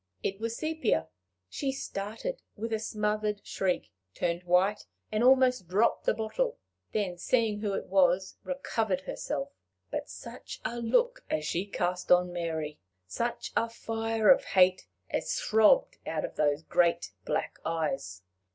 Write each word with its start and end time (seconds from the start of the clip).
It 0.23 0.39
was 0.39 0.57
Sepia! 0.57 1.09
She 1.47 1.71
started 1.71 2.41
with 2.55 2.73
a 2.73 2.79
smothered 2.79 3.45
shriek, 3.45 3.91
turned 4.15 4.41
white, 4.45 4.87
and 5.11 5.23
almost 5.23 5.67
dropped 5.67 6.07
the 6.07 6.15
bottle; 6.15 6.57
then, 6.91 7.19
seeing 7.19 7.59
who 7.59 7.73
it 7.75 7.85
was, 7.85 8.37
recovered 8.43 9.01
herself. 9.01 9.51
But 9.91 10.09
such 10.09 10.59
a 10.65 10.79
look 10.79 11.23
as 11.29 11.45
she 11.45 11.67
cast 11.67 12.11
on 12.11 12.33
Mary! 12.33 12.79
such 13.05 13.53
a 13.55 13.69
fire 13.69 14.31
of 14.31 14.43
hate 14.43 14.87
as 15.11 15.35
throbbed 15.37 15.97
out 16.07 16.25
of 16.25 16.35
those 16.35 16.63
great 16.63 17.11
black 17.23 17.59
eyes! 17.63 18.23